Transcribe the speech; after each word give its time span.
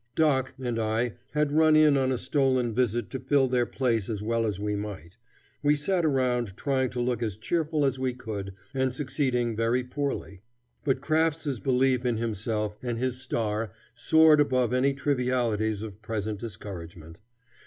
"Doc" 0.15 0.55
and 0.57 0.79
I 0.79 1.13
had 1.33 1.51
run 1.51 1.75
in 1.75 1.95
on 1.95 2.11
a 2.11 2.17
stolen 2.17 2.73
visit 2.73 3.11
to 3.11 3.19
fill 3.19 3.47
their 3.47 3.67
place 3.67 4.09
as 4.09 4.23
well 4.23 4.47
as 4.47 4.59
we 4.59 4.75
might. 4.75 5.15
We 5.61 5.75
sat 5.75 6.03
around 6.03 6.57
trying 6.57 6.89
to 6.89 6.99
look 6.99 7.21
as 7.21 7.35
cheerful 7.35 7.85
as 7.85 7.99
we 7.99 8.15
could 8.15 8.55
and 8.73 8.91
succeeding 8.91 9.55
very 9.55 9.83
poorly; 9.83 10.41
but 10.83 11.01
Crafts's 11.01 11.59
belief 11.59 12.03
in 12.03 12.17
himself 12.17 12.79
and 12.81 12.97
his 12.97 13.21
star 13.21 13.73
soared 13.93 14.39
above 14.41 14.73
any 14.73 14.93
trivialities 14.95 15.83
of 15.83 16.01
present 16.01 16.39
discouragement. 16.39 17.19